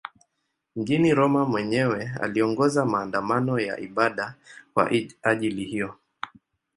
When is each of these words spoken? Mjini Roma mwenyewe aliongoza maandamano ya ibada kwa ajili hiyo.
Mjini 0.75 1.13
Roma 1.13 1.45
mwenyewe 1.45 2.11
aliongoza 2.21 2.85
maandamano 2.85 3.59
ya 3.59 3.79
ibada 3.79 4.35
kwa 4.73 4.91
ajili 5.23 5.65
hiyo. 5.65 5.95